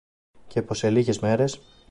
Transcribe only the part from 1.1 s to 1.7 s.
μέρες